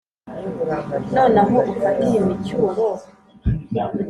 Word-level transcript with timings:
none 1.15 1.37
aho 1.43 1.57
ufatiye 1.71 2.17
imicyuro 2.21 2.83